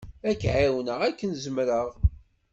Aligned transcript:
Ad 0.29 0.35
k-εawneɣ 0.41 0.99
akken 1.09 1.31
zemreɣ. 1.43 1.89